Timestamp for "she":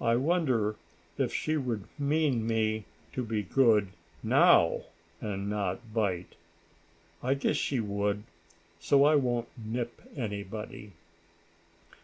1.32-1.56, 7.56-7.78